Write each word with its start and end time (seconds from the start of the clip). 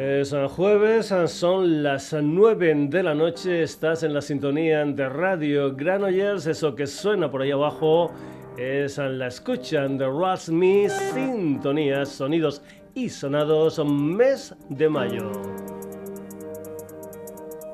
Es 0.00 0.34
jueves, 0.52 1.12
son 1.26 1.82
las 1.82 2.14
9 2.14 2.86
de 2.88 3.02
la 3.02 3.14
noche, 3.14 3.62
estás 3.62 4.02
en 4.02 4.14
la 4.14 4.22
sintonía 4.22 4.82
de 4.82 5.06
Radio 5.10 5.76
Granollers, 5.76 6.46
eso 6.46 6.74
que 6.74 6.86
suena 6.86 7.30
por 7.30 7.42
ahí 7.42 7.50
abajo 7.50 8.10
es 8.56 8.96
la 8.96 9.26
escucha 9.26 9.86
de 9.86 10.08
Me 10.48 10.88
Sintonías, 10.88 12.08
sonidos 12.08 12.62
y 12.94 13.10
sonados 13.10 13.78
mes 13.84 14.54
de 14.70 14.88
mayo. 14.88 15.59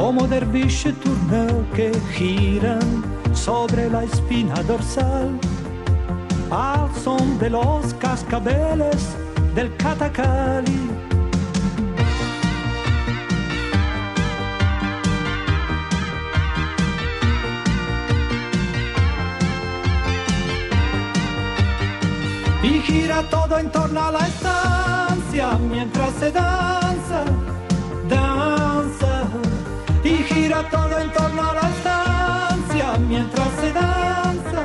como 0.00 0.26
derviche 0.26 0.92
turneo 0.94 1.66
que 1.74 1.92
giran 2.14 3.04
sobre 3.34 3.90
la 3.90 4.02
espina 4.02 4.54
dorsal, 4.62 5.38
al 6.50 6.88
son 7.04 7.38
de 7.38 7.50
los 7.50 7.92
cascabeles 7.94 9.00
del 9.54 9.76
catacali. 9.76 10.80
Y 22.62 22.80
gira 22.88 23.22
todo 23.28 23.58
en 23.58 23.70
torno 23.70 24.00
a 24.00 24.12
la 24.12 24.26
estancia 24.26 25.58
mientras 25.70 26.10
se 26.14 26.32
danza 26.32 27.24
gira 30.24 30.68
todo 30.70 30.98
en 30.98 31.10
torno 31.12 31.42
a 31.42 31.54
la 31.54 31.68
estancia 31.76 32.98
mientras 33.08 33.48
se 33.60 33.72
danza. 33.72 34.64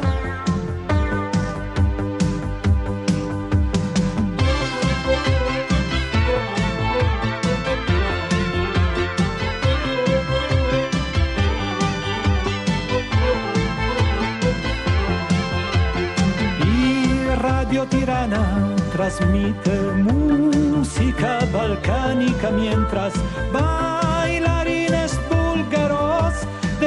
Y 16.65 17.35
Radio 17.35 17.85
Tirana 17.85 18.75
transmite 18.91 19.75
música 19.97 21.39
balcánica 21.53 22.49
mientras 22.51 23.13
bailarines 23.53 25.19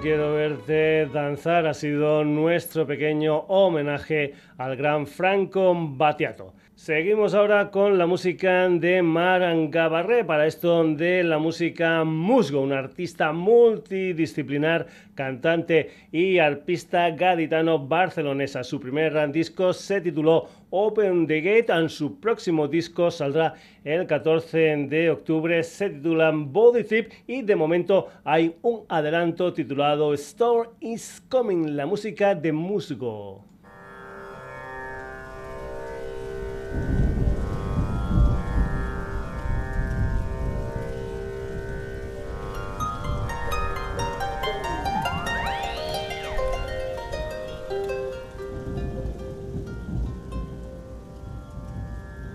quiero 0.00 0.34
verte 0.34 1.06
danzar 1.06 1.66
ha 1.66 1.74
sido 1.74 2.24
nuestro 2.24 2.86
pequeño 2.86 3.36
homenaje 3.48 4.34
al 4.56 4.76
gran 4.76 5.06
Franco 5.06 5.74
Battiato. 5.74 6.54
Seguimos 6.82 7.32
ahora 7.32 7.70
con 7.70 7.96
la 7.96 8.06
música 8.06 8.68
de 8.68 9.02
Marangabarré, 9.02 10.24
para 10.24 10.48
esto 10.48 10.82
de 10.82 11.22
la 11.22 11.38
música 11.38 12.02
musgo, 12.02 12.60
un 12.60 12.72
artista 12.72 13.32
multidisciplinar, 13.32 14.88
cantante 15.14 15.90
y 16.10 16.38
arpista 16.38 17.08
gaditano 17.10 17.78
barcelonesa. 17.78 18.64
Su 18.64 18.80
primer 18.80 19.30
disco 19.30 19.72
se 19.72 20.00
tituló 20.00 20.48
Open 20.70 21.28
the 21.28 21.40
Gate, 21.40 21.72
y 21.84 21.88
su 21.88 22.18
próximo 22.18 22.66
disco 22.66 23.12
saldrá 23.12 23.54
el 23.84 24.04
14 24.04 24.88
de 24.88 25.10
octubre, 25.10 25.62
se 25.62 25.88
titula 25.88 26.32
Body 26.34 26.82
Tip 26.82 27.12
y 27.28 27.42
de 27.42 27.54
momento 27.54 28.08
hay 28.24 28.56
un 28.62 28.86
adelanto 28.88 29.52
titulado 29.52 30.12
Store 30.14 30.70
is 30.80 31.22
Coming, 31.28 31.76
la 31.76 31.86
música 31.86 32.34
de 32.34 32.50
musgo. 32.50 33.51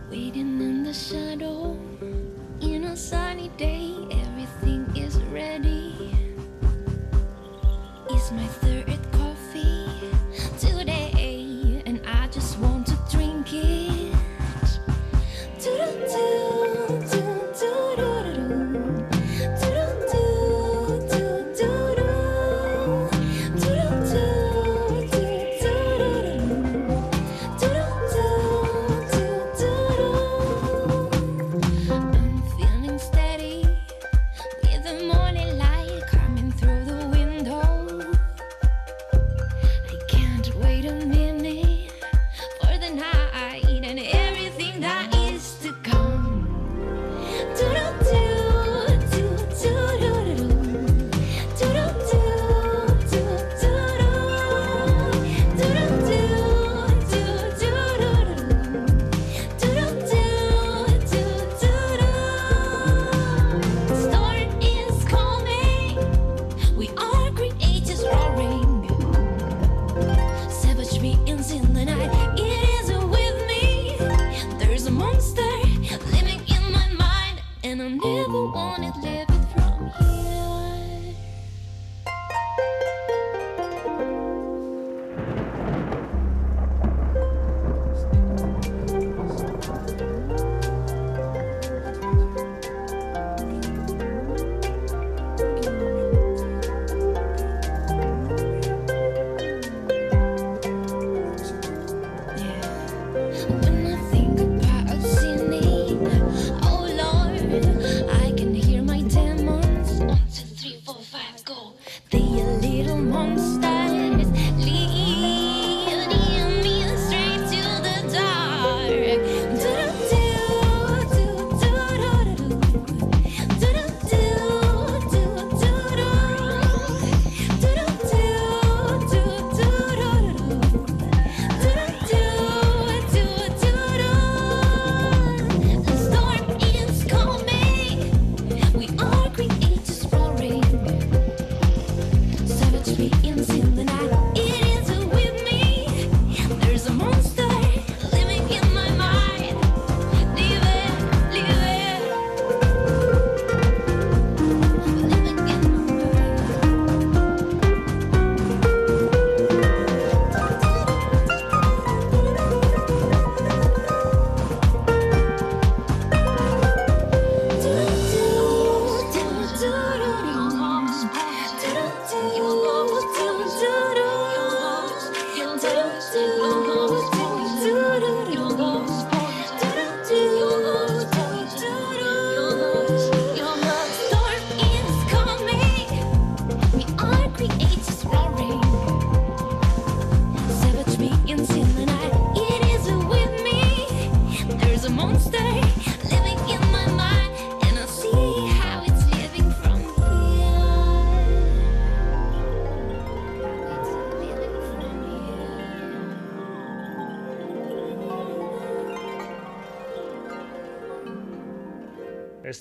Waiting 0.10 0.62
in 0.62 0.84
the 0.84 0.94
shadow 0.94 1.78
in 2.62 2.86
a 2.86 2.96
sunny 2.96 3.50
day. 3.58 4.07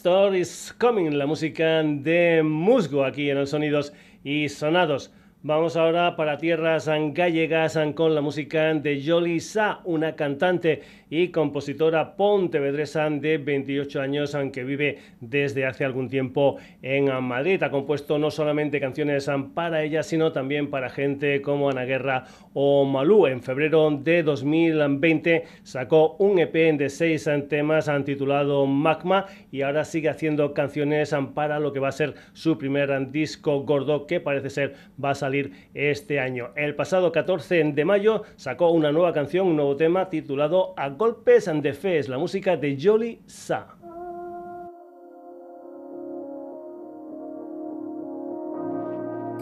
Stories 0.06 0.72
Coming, 0.78 1.18
la 1.18 1.26
música 1.26 1.82
de 1.82 2.40
Musgo 2.44 3.04
aquí 3.04 3.28
en 3.28 3.38
los 3.38 3.50
Sonidos 3.50 3.92
y 4.22 4.48
Sonados. 4.48 5.12
Vamos 5.42 5.76
ahora 5.76 6.14
para 6.14 6.38
tierras 6.38 6.88
gallegas 7.12 7.76
con 7.96 8.14
la 8.14 8.20
música 8.20 8.72
de 8.72 9.02
Jolly 9.04 9.40
Sa, 9.40 9.80
una 9.82 10.14
cantante 10.14 10.82
y 11.08 11.28
compositora 11.28 12.16
pontevedresa 12.16 13.08
de 13.10 13.38
28 13.38 14.00
años, 14.00 14.34
aunque 14.34 14.64
vive 14.64 14.98
desde 15.20 15.66
hace 15.66 15.84
algún 15.84 16.08
tiempo 16.08 16.56
en 16.82 17.06
Madrid. 17.22 17.62
Ha 17.62 17.70
compuesto 17.70 18.18
no 18.18 18.30
solamente 18.30 18.80
canciones 18.80 19.30
para 19.54 19.82
ella, 19.82 20.02
sino 20.02 20.32
también 20.32 20.70
para 20.70 20.90
gente 20.90 21.42
como 21.42 21.70
Ana 21.70 21.84
Guerra 21.84 22.24
o 22.54 22.84
Malú. 22.84 23.26
En 23.26 23.42
febrero 23.42 23.90
de 23.90 24.22
2020 24.22 25.44
sacó 25.62 26.16
un 26.18 26.38
EP 26.38 26.54
de 26.76 26.88
seis 26.88 27.28
temas 27.48 27.90
titulado 28.04 28.66
Magma 28.66 29.26
y 29.50 29.62
ahora 29.62 29.84
sigue 29.84 30.08
haciendo 30.08 30.54
canciones 30.54 31.14
para 31.34 31.60
lo 31.60 31.72
que 31.72 31.80
va 31.80 31.88
a 31.88 31.92
ser 31.92 32.14
su 32.32 32.58
primer 32.58 33.10
disco 33.10 33.60
gordo 33.62 34.06
que 34.06 34.20
parece 34.20 34.50
ser 34.50 34.74
va 35.02 35.10
a 35.10 35.14
salir 35.14 35.52
este 35.74 36.20
año. 36.20 36.50
El 36.56 36.74
pasado 36.74 37.12
14 37.12 37.64
de 37.64 37.84
mayo 37.84 38.22
sacó 38.36 38.70
una 38.70 38.92
nueva 38.92 39.12
canción, 39.12 39.46
un 39.46 39.56
nuevo 39.56 39.76
tema 39.76 40.10
titulado 40.10 40.74
A 40.76 40.95
Golpes 40.96 41.48
and 41.48 41.62
the 41.62 41.72
Fes, 41.72 42.08
la 42.08 42.18
música 42.18 42.56
de 42.56 42.76
Jolly 42.80 43.20
Sa. 43.26 43.66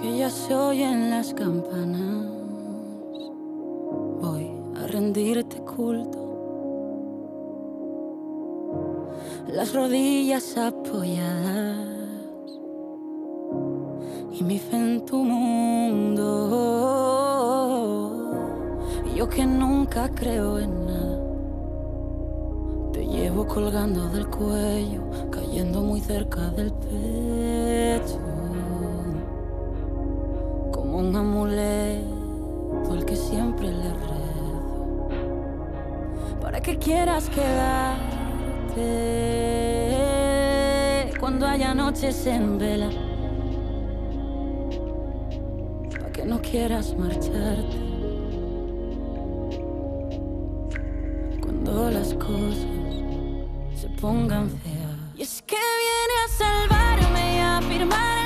Que 0.01 0.19
ya 0.19 0.31
se 0.31 0.55
oyen 0.55 1.11
las 1.11 1.33
campanas, 1.33 2.27
voy 4.21 4.51
a 4.77 4.87
rendirte 4.89 5.59
culto. 5.59 6.21
Las 9.49 9.75
rodillas 9.75 10.59
apoyadas 10.59 11.95
y 14.33 14.43
mi 14.43 14.59
fe 14.59 14.77
en 14.77 15.05
tu 15.05 15.23
mundo. 15.23 16.25
Yo 19.15 19.29
que 19.29 19.47
nunca 19.47 20.09
creo 20.09 20.59
en 20.59 20.87
nada, 20.87 21.04
llevo 23.15 23.47
colgando 23.47 24.09
del 24.09 24.27
cuello, 24.27 25.03
cayendo 25.31 25.81
muy 25.83 26.01
cerca 26.01 26.51
del 26.51 26.73
pecho, 26.73 28.19
como 30.73 30.99
un 30.99 31.15
amuleto 31.15 32.05
al 32.91 33.05
que 33.05 33.17
siempre 33.17 33.71
le 33.71 33.91
rezo, 33.91 35.09
para 36.41 36.61
que 36.61 36.77
quieras 36.79 37.29
quedarte. 37.31 38.05
Cuando 41.21 41.47
haya 41.47 41.75
noches 41.75 42.27
en 42.27 42.59
vela. 42.59 42.91
No 46.27 46.41
quieras 46.41 46.97
marcharte. 46.97 47.77
Cuando 51.43 51.91
las 51.91 52.15
cosas 52.15 52.74
pongan. 54.05 54.51
Y 55.17 55.23
es 55.23 55.43
que 55.47 55.57
viene 55.57 56.15
a 56.25 56.29
salvarme 56.37 57.37
y 57.37 57.39
a 57.39 57.63
firmar 57.63 58.24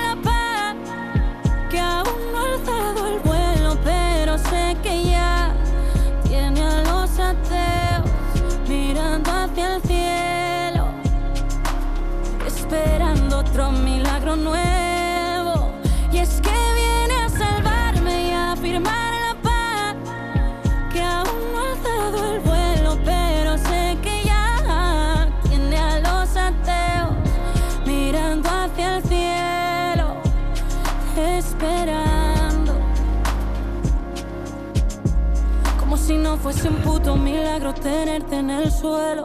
fuese 36.37 36.68
un 36.68 36.76
puto 36.76 37.16
milagro 37.16 37.75
tenerte 37.75 38.37
en 38.37 38.50
el 38.50 38.70
suelo. 38.70 39.25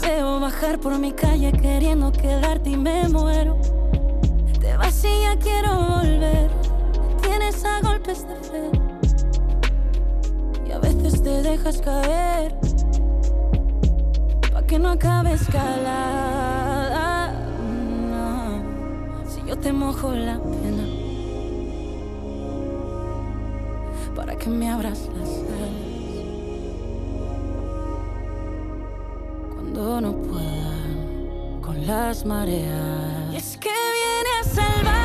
Te 0.00 0.08
veo 0.08 0.40
bajar 0.40 0.78
por 0.78 0.98
mi 0.98 1.12
calle 1.12 1.52
queriendo 1.52 2.10
quedarte 2.10 2.70
y 2.70 2.76
me 2.76 3.08
muero. 3.08 3.56
Te 4.60 4.76
vas 4.76 5.04
y 5.04 5.22
ya 5.22 5.36
quiero 5.38 5.76
volver. 5.76 6.50
Tienes 7.22 7.64
a 7.64 7.80
golpes 7.80 8.26
de 8.26 8.36
fe. 8.36 8.70
Y 10.66 10.72
a 10.72 10.78
veces 10.78 11.22
te 11.22 11.42
dejas 11.42 11.80
caer. 11.80 12.56
Pa' 14.52 14.62
que 14.62 14.78
no 14.78 14.90
acabe 14.90 15.32
escalada. 15.32 17.32
Si 19.28 19.42
yo 19.46 19.56
te 19.56 19.72
mojo 19.72 20.12
la 20.12 20.38
pena. 20.38 20.84
Para 24.14 24.36
que 24.36 24.48
me 24.48 24.70
abras 24.70 25.08
alas. 29.76 30.02
no 30.02 30.12
puedan 30.22 31.60
con 31.62 31.86
las 31.86 32.24
mareas. 32.24 33.32
Y 33.32 33.36
es 33.36 33.56
que 33.56 33.68
viene 33.68 34.30
a 34.40 34.44
salvarme 34.44 34.95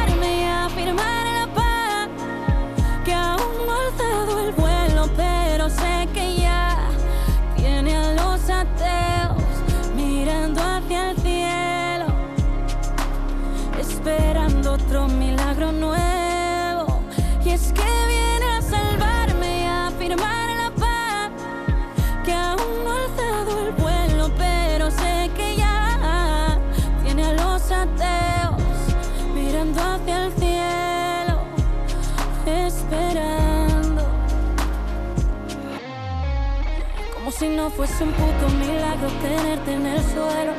fuese 38.02 38.04
un 38.04 38.12
puto 38.14 38.50
milagro 38.58 39.08
tenerte 39.22 39.74
en 39.74 39.86
el 39.86 40.04
suelo. 40.04 40.54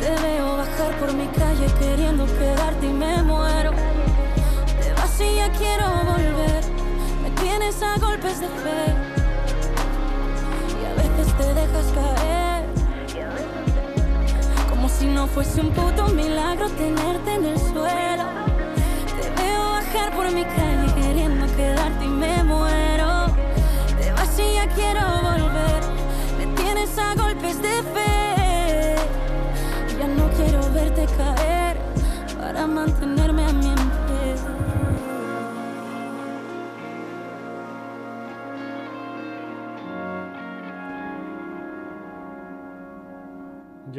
Te 0.00 0.10
veo 0.22 0.56
bajar 0.56 0.94
por 0.98 1.12
mi 1.12 1.26
calle 1.26 1.66
queriendo 1.78 2.26
quedarte 2.26 2.86
y 2.86 2.92
me 2.92 3.22
muero. 3.22 3.72
Te 4.80 4.92
vas 4.94 5.20
y 5.20 5.36
ya 5.36 5.50
quiero 5.50 5.86
volver. 6.04 6.62
Me 7.22 7.30
tienes 7.42 7.82
a 7.82 7.98
golpes 7.98 8.40
de 8.40 8.48
fe. 8.48 8.94
Y 10.80 10.84
a 10.86 10.94
veces 10.94 11.34
te 11.36 11.54
dejas 11.54 11.86
caer. 11.94 12.64
Como 14.70 14.88
si 14.88 15.06
no 15.06 15.26
fuese 15.26 15.60
un 15.60 15.70
puto 15.70 16.08
milagro 16.08 16.68
tenerte 16.70 17.34
en 17.34 17.44
el 17.44 17.58
suelo. 17.58 18.24
Te 19.20 19.42
veo 19.42 19.70
bajar 19.70 20.12
por 20.12 20.32
mi 20.32 20.44
calle 20.44 20.69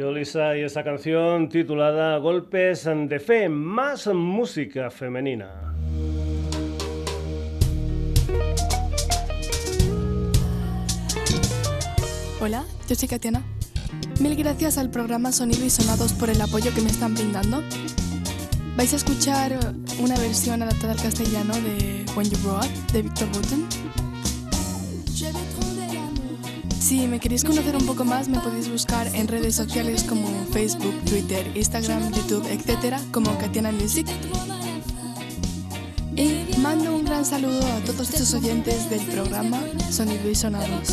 Yolisa 0.02 0.56
y 0.56 0.62
esa 0.62 0.82
canción 0.82 1.48
titulada 1.48 2.18
Golpes 2.18 2.84
de 2.84 3.20
Fe, 3.20 3.48
más 3.48 4.08
música 4.08 4.90
femenina. 4.90 5.48
Hola, 12.40 12.64
yo 12.88 12.96
soy 12.96 13.06
Katiana. 13.06 13.44
Mil 14.20 14.34
gracias 14.34 14.76
al 14.76 14.90
programa 14.90 15.30
Sonido 15.30 15.64
y 15.64 15.70
Sonados 15.70 16.12
por 16.14 16.30
el 16.30 16.40
apoyo 16.40 16.74
que 16.74 16.80
me 16.80 16.90
están 16.90 17.14
brindando. 17.14 17.62
Vais 18.76 18.92
a 18.92 18.96
escuchar 18.96 19.56
una 20.00 20.18
versión 20.18 20.62
adaptada 20.62 20.94
al 20.94 21.00
castellano 21.00 21.54
de 21.54 22.04
When 22.16 22.28
You 22.28 22.38
Grow 22.42 22.56
Up 22.56 22.92
de 22.92 23.02
Victor 23.02 23.28
Wooten. 23.28 24.01
Si 26.92 27.06
me 27.08 27.18
queréis 27.18 27.42
conocer 27.42 27.74
un 27.74 27.86
poco 27.86 28.04
más, 28.04 28.28
me 28.28 28.38
podéis 28.38 28.68
buscar 28.68 29.06
en 29.14 29.26
redes 29.26 29.54
sociales 29.54 30.04
como 30.04 30.28
Facebook, 30.52 30.94
Twitter, 31.06 31.50
Instagram, 31.54 32.12
YouTube, 32.12 32.46
etc., 32.50 32.98
como 33.10 33.38
Katiana 33.38 33.72
Music. 33.72 34.06
Y 36.14 36.54
mando 36.58 36.94
un 36.94 37.06
gran 37.06 37.24
saludo 37.24 37.66
a 37.66 37.80
todos 37.86 38.10
estos 38.10 38.34
oyentes 38.34 38.90
del 38.90 39.00
programa 39.06 39.58
Sonido 39.90 40.28
y 40.28 40.34
Sonados. 40.34 40.90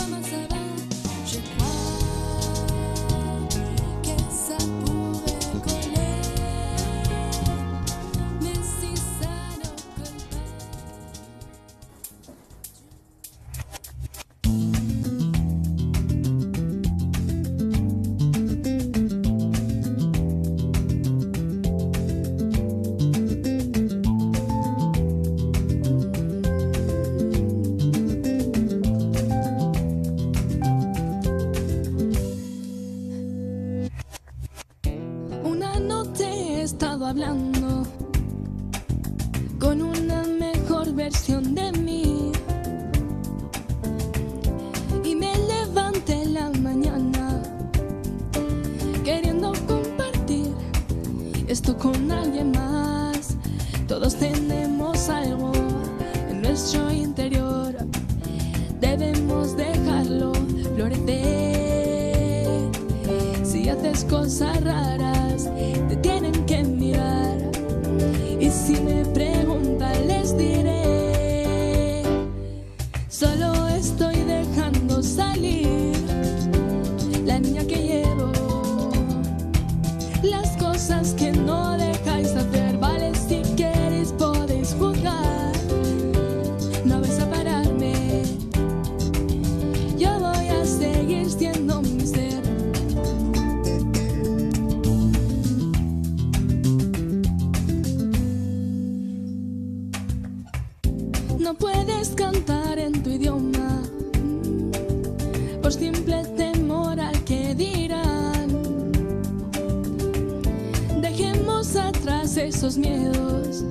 Miedos. 112.77 113.63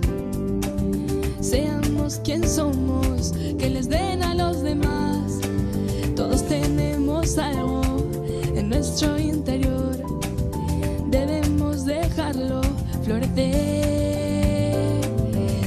Seamos 1.41 2.21
quien 2.25 2.49
somos, 2.49 3.35
que 3.59 3.69
les 3.69 3.87
den 3.87 4.23
a 4.23 4.35
los 4.35 4.63
demás. 4.63 5.41
Todos 6.17 6.43
tenemos 6.49 7.37
algo 7.37 7.83
en 8.57 8.71
nuestro 8.71 9.19
interior. 9.19 9.95
Debemos 11.11 11.85
dejarlo 11.85 12.63
florecer. 13.03 14.75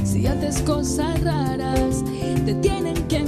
Si 0.04 0.26
haces 0.26 0.60
cosas 0.64 1.24
raras, 1.24 2.04
te 2.44 2.56
tienen 2.56 2.96
que 3.08 3.24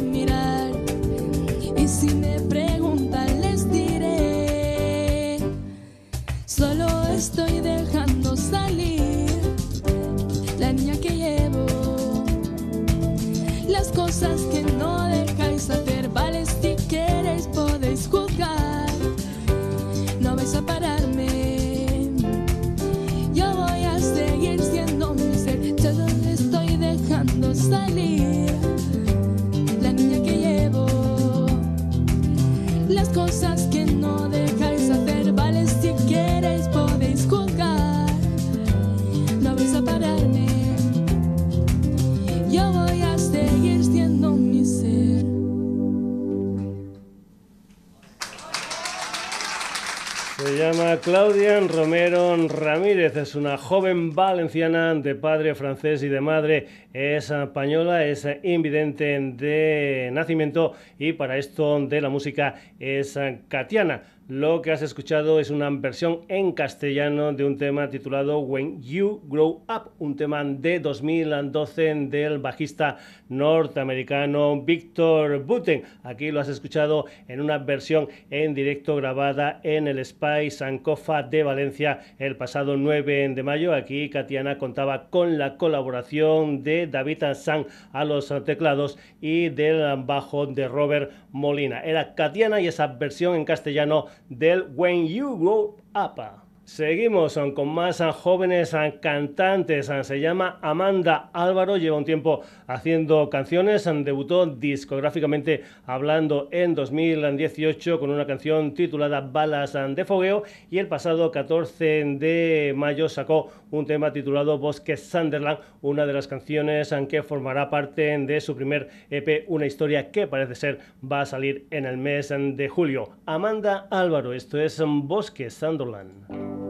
Claudia 51.02 51.60
Romero 51.62 52.36
Ramírez, 52.48 53.16
es 53.18 53.36
una 53.36 53.58
joven 53.58 54.14
valenciana 54.14 54.94
de 54.94 55.16
padre 55.16 55.56
francés 55.56 56.04
y 56.04 56.08
de 56.08 56.22
madre 56.22 56.68
española, 56.94 58.06
es 58.06 58.28
invidente 58.44 59.20
de 59.20 60.10
nacimiento 60.12 60.74
y 61.00 61.14
para 61.14 61.38
esto 61.38 61.80
de 61.88 62.02
la 62.02 62.10
música 62.10 62.56
es 62.80 63.18
Katiana. 63.48 64.02
Lo 64.30 64.62
que 64.62 64.72
has 64.72 64.82
escuchado 64.82 65.42
es 65.42 65.50
una 65.50 65.70
versión 65.70 66.22
en 66.30 66.54
castellano 66.54 67.34
de 67.34 67.44
un 67.44 67.58
tema 67.58 67.90
titulado 67.90 68.40
When 68.40 68.82
You 68.82 69.20
Grow 69.26 69.66
Up, 69.68 69.92
un 70.00 70.16
tema 70.16 70.42
de 70.46 70.80
2012 70.80 72.08
del 72.08 72.40
bajista 72.40 73.00
norteamericano 73.28 74.62
Victor 74.62 75.44
Buten. 75.44 75.84
Aquí 76.04 76.32
lo 76.32 76.40
has 76.40 76.48
escuchado 76.48 77.04
en 77.28 77.42
una 77.42 77.58
versión 77.58 78.08
en 78.30 78.54
directo 78.54 78.96
grabada 78.96 79.60
en 79.62 79.90
el 79.90 80.04
Spy 80.06 80.50
Sankofa 80.52 81.24
de 81.24 81.44
Valencia 81.44 82.00
el 82.18 82.38
pasado 82.38 82.78
9 82.78 83.28
de 83.36 83.44
mayo. 83.44 83.74
Aquí 83.74 84.10
Katiana 84.10 84.58
contaba 84.58 85.10
con 85.10 85.38
la 85.38 85.58
colaboración 85.58 86.64
de 86.64 86.88
David 86.88 87.26
San 87.34 87.66
a 87.92 88.06
los 88.06 88.34
teclados 88.46 88.98
y 89.20 89.50
del 89.50 89.98
bajo 90.06 90.46
de 90.46 90.70
Robert 90.70 91.12
Molina. 91.34 91.82
Era 91.82 92.16
Katiana 92.16 92.62
y 92.62 92.68
esa 92.68 92.88
versión 92.88 93.36
en 93.36 93.44
castellano 93.44 94.13
del 94.30 94.72
When 94.76 95.06
You 95.06 95.38
Grow 95.38 95.78
Up. 95.96 96.20
Seguimos 96.66 97.38
con 97.56 97.68
más 97.68 98.02
jóvenes 98.22 98.74
cantantes. 99.02 99.92
Se 100.04 100.20
llama 100.22 100.60
Amanda 100.62 101.30
Álvaro. 101.34 101.76
Lleva 101.76 101.98
un 101.98 102.06
tiempo 102.06 102.42
haciendo 102.68 103.30
canciones. 103.30 103.84
Debutó 103.84 104.46
discográficamente 104.46 105.64
hablando 105.86 106.48
en 106.52 106.74
2018 106.74 108.00
con 108.00 108.12
una 108.12 108.26
canción 108.26 108.74
titulada 108.74 109.20
Balas 109.20 109.74
de 109.74 110.06
Fogueo. 110.06 110.44
Y 110.72 110.78
el 110.78 110.88
pasado 110.88 111.32
14 111.32 111.84
de 112.18 112.74
mayo 112.78 113.10
sacó 113.10 113.52
un 113.70 113.86
tema 113.86 114.14
titulado 114.14 114.58
Bosque 114.58 114.96
Sunderland, 114.96 115.60
una 115.82 116.06
de 116.06 116.14
las 116.14 116.30
canciones 116.30 116.96
que 117.10 117.24
formará 117.24 117.70
parte 117.70 118.18
de 118.18 118.40
su 118.40 118.56
primer 118.56 118.88
EP, 119.10 119.44
una 119.48 119.66
historia 119.66 120.12
que 120.12 120.28
parece 120.28 120.56
ser 120.56 120.80
va 121.04 121.22
a 121.22 121.26
salir 121.26 121.68
en 121.72 121.86
el 121.86 121.98
mes 121.98 122.30
de 122.30 122.70
julio. 122.70 123.10
Amanda 123.26 123.88
Álvaro, 123.92 124.32
esto 124.32 124.62
es 124.62 124.82
Bosque 124.86 125.50
Sunderland. 125.50 126.63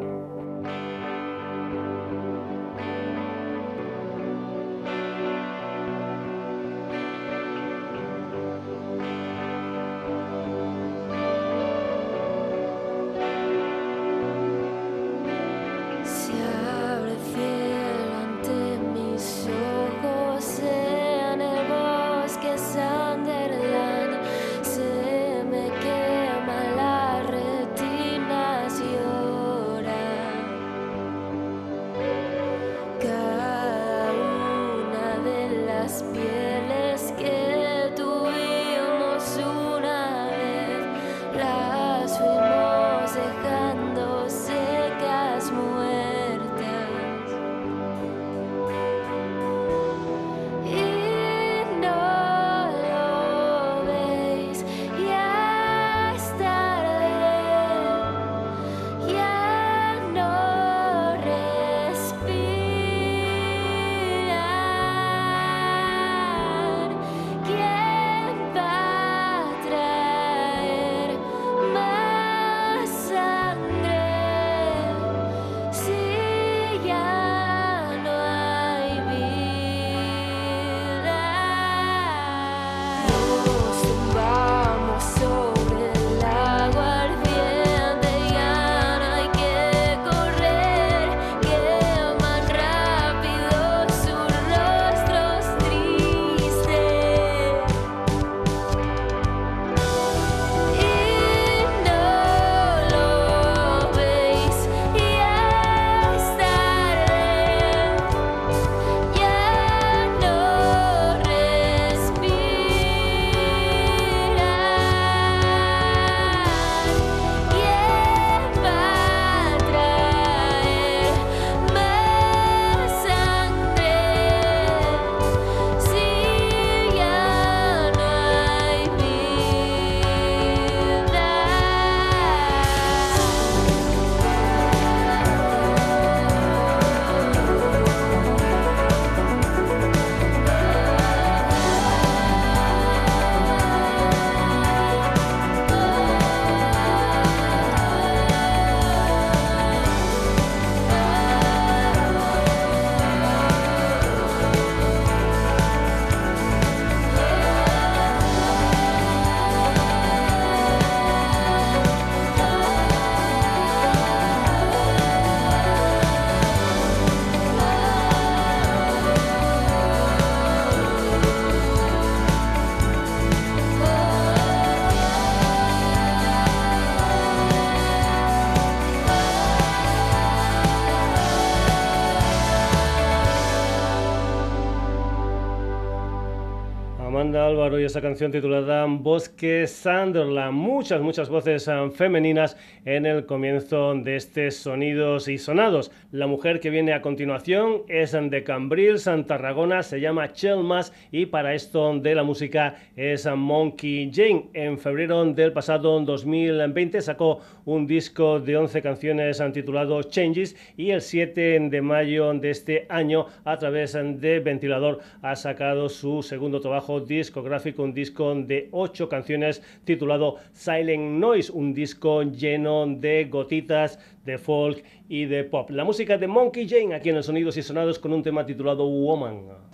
Álvaro 187.35 187.79
y 187.79 187.83
esa 187.83 188.01
canción 188.01 188.31
titulada 188.31 188.85
Bosque 188.87 189.67
Sunderland. 189.67 190.53
Muchas, 190.53 191.01
muchas 191.01 191.29
voces 191.29 191.67
ah, 191.67 191.89
femeninas 191.89 192.57
en 192.85 193.05
el 193.05 193.25
comienzo 193.25 193.93
de 193.95 194.15
este 194.15 194.51
Sonidos 194.51 195.27
y 195.27 195.37
Sonados. 195.37 195.91
La 196.11 196.27
mujer 196.27 196.59
que 196.59 196.69
viene 196.69 196.93
a 196.93 197.01
continuación 197.01 197.83
es 197.87 198.11
de 198.13 198.43
Cambril, 198.43 198.99
Santa 198.99 199.37
Tarragona, 199.37 199.83
se 199.83 199.99
llama 199.99 200.33
Chelmas 200.33 200.93
y 201.11 201.25
para 201.27 201.53
esto 201.53 201.97
de 201.99 202.15
la 202.15 202.23
música 202.23 202.75
es 202.95 203.25
Monkey 203.25 204.11
Jane. 204.13 204.49
En 204.53 204.77
febrero 204.77 205.25
del 205.25 205.53
pasado 205.53 205.99
2020 206.01 207.01
sacó 207.01 207.39
un 207.65 207.87
disco 207.87 208.39
de 208.39 208.57
11 208.57 208.81
canciones 208.81 209.41
titulado 209.53 210.03
Changes 210.03 210.55
y 210.77 210.91
el 210.91 211.01
7 211.01 211.59
de 211.69 211.81
mayo 211.81 212.33
de 212.33 212.49
este 212.49 212.85
año 212.89 213.27
a 213.43 213.57
través 213.57 213.93
de 213.93 214.39
Ventilador 214.39 214.99
ha 215.21 215.35
sacado 215.35 215.89
su 215.89 216.21
segundo 216.21 216.59
trabajo 216.59 216.99
discográfico, 217.23 217.83
un 217.83 217.93
disco 217.93 218.35
de 218.35 218.69
8 218.71 219.09
canciones 219.09 219.61
titulado 219.85 220.37
Silent 220.51 221.19
Noise, 221.19 221.51
un 221.53 221.73
disco 221.73 222.23
lleno 222.23 222.85
de 222.85 223.25
gotitas 223.25 223.99
de 224.25 224.37
folk 224.37 224.83
y 225.07 225.25
de 225.25 225.43
pop. 225.43 225.69
La 225.69 225.83
música 225.83 226.17
de 226.17 226.27
Monkey 226.27 226.67
Jane 226.67 226.95
aquí 226.95 227.09
en 227.09 227.17
el 227.17 227.23
Sonidos 227.23 227.57
y 227.57 227.61
Sonados 227.61 227.99
con 227.99 228.13
un 228.13 228.23
tema 228.23 228.45
titulado 228.45 228.85
Woman. 228.87 229.72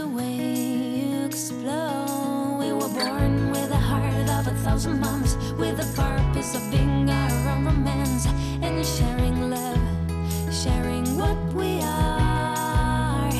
The 0.00 0.06
way 0.06 0.34
you 1.00 1.26
explode. 1.26 2.58
We 2.60 2.72
were 2.72 2.92
born 3.00 3.50
with 3.50 3.70
a 3.70 3.82
heart 3.90 4.28
of 4.36 4.46
a 4.46 4.54
thousand 4.64 5.00
moms, 5.00 5.36
with 5.58 5.76
a 5.80 5.88
purpose 6.00 6.54
of 6.54 6.62
being 6.70 7.10
our 7.10 7.48
own 7.50 7.64
romance 7.64 8.26
and 8.62 8.86
sharing 8.86 9.50
love, 9.50 9.80
sharing 10.62 11.04
what 11.18 11.38
we 11.52 11.80
are. 11.82 13.32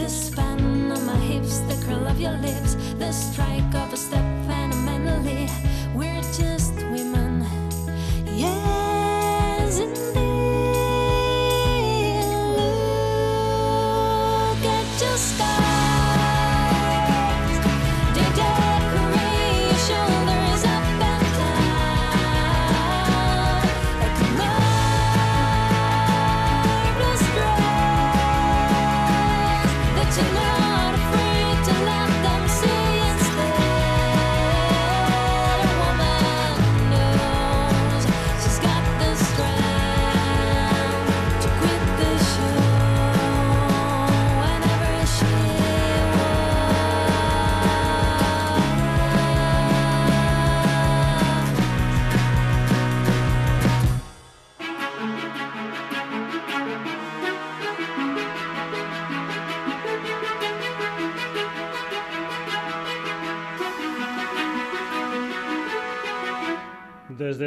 The 0.00 0.08
span 0.08 0.90
of 0.90 1.04
my 1.04 1.20
hips, 1.30 1.58
the 1.70 1.76
curl 1.86 2.06
of 2.06 2.20
your 2.20 2.36
lips, 2.48 2.74
the 2.98 3.12
strike 3.12 3.74
of 3.82 3.92
a 3.92 3.96
step 3.96 4.26
fundamentally. 4.48 5.46
We're 5.46 5.67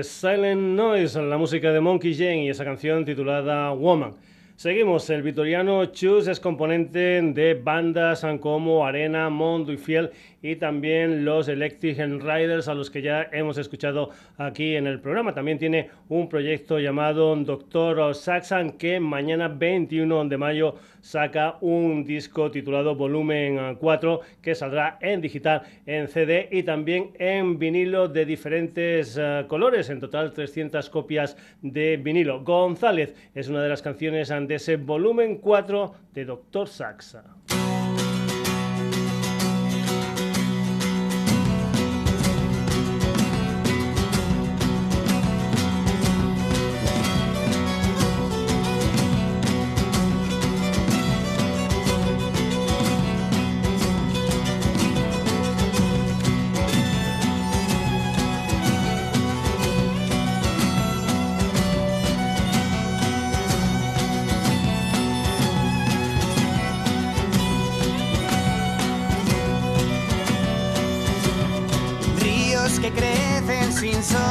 Silent 0.03 0.61
Noise, 0.61 1.21
la 1.21 1.37
música 1.37 1.71
de 1.71 1.79
Monkey 1.79 2.13
Jane 2.13 2.45
y 2.45 2.49
esa 2.49 2.63
canción 2.63 3.05
titulada 3.05 3.71
Woman. 3.71 4.15
Seguimos, 4.55 5.09
el 5.09 5.23
vitoriano 5.23 5.85
Chus 5.87 6.27
es 6.27 6.39
componente 6.39 7.19
de 7.19 7.55
bandas 7.55 8.23
como 8.39 8.85
Arena, 8.85 9.27
Mondo 9.31 9.73
y 9.73 9.77
Fiel 9.77 10.11
y 10.39 10.55
también 10.55 11.25
los 11.25 11.47
Electric 11.47 11.97
Riders 11.97 12.67
a 12.67 12.75
los 12.75 12.91
que 12.91 13.01
ya 13.01 13.27
hemos 13.31 13.57
escuchado 13.57 14.11
aquí 14.37 14.75
en 14.75 14.85
el 14.85 14.99
programa. 14.99 15.33
También 15.33 15.57
tiene 15.57 15.89
un 16.09 16.29
proyecto 16.29 16.79
llamado 16.79 17.35
Doctor 17.37 18.13
Saxon 18.13 18.73
que 18.73 18.99
mañana 18.99 19.47
21 19.47 20.25
de 20.25 20.37
mayo 20.37 20.75
saca 21.01 21.57
un 21.61 22.03
disco 22.05 22.49
titulado 22.51 22.95
Volumen 22.95 23.75
4 23.75 24.21
que 24.41 24.55
saldrá 24.55 24.97
en 25.01 25.21
digital, 25.21 25.63
en 25.85 26.07
CD 26.07 26.47
y 26.51 26.63
también 26.63 27.11
en 27.19 27.59
vinilo 27.59 28.07
de 28.07 28.25
diferentes 28.25 29.17
eh, 29.19 29.45
colores, 29.47 29.89
en 29.89 29.99
total 29.99 30.31
300 30.33 30.89
copias 30.89 31.37
de 31.61 31.97
vinilo. 31.97 32.43
González 32.43 33.15
es 33.35 33.49
una 33.49 33.61
de 33.61 33.69
las 33.69 33.81
canciones 33.81 34.29
de 34.29 34.55
ese 34.55 34.77
Volumen 34.77 35.37
4 35.37 35.93
de 36.13 36.25
Doctor 36.25 36.67
Saxa. 36.67 37.23
Crecen 73.81 74.03
sin 74.03 74.30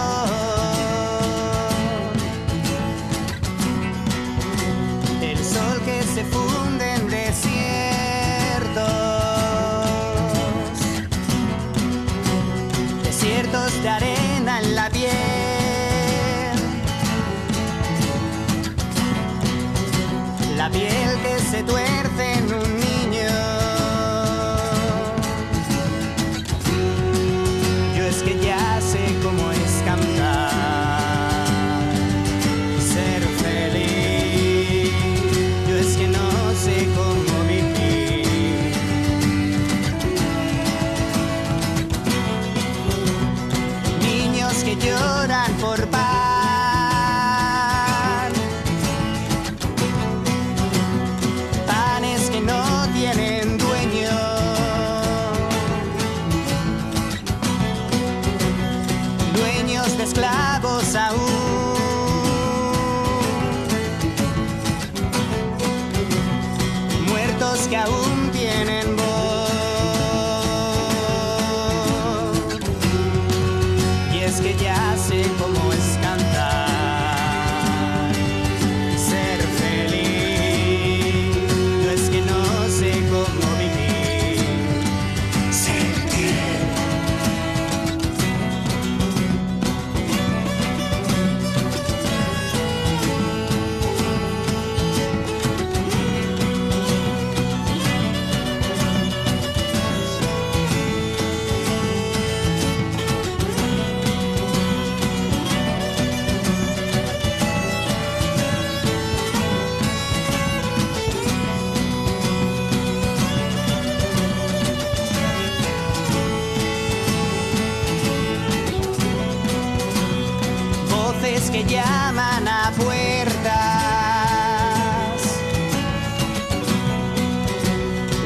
llaman 121.71 122.49
a 122.49 122.73
puertas. 122.77 123.53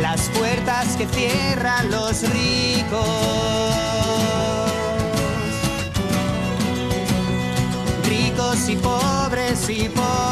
Las 0.00 0.30
puertas 0.30 0.96
que 0.96 1.07
cierran 1.09 1.90
los 1.90 2.22
ricos. 2.30 3.02
Ricos 8.09 8.68
y 8.68 8.76
pobres 8.76 9.68
y 9.68 9.88
pobres. 9.90 10.23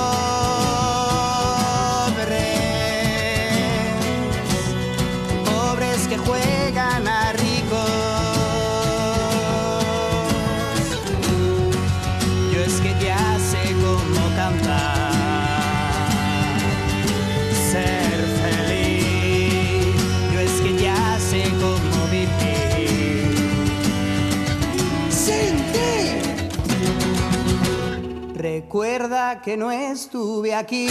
Que 29.40 29.57
no 29.57 29.73
estuve 29.73 30.55
aquí. 30.55 30.88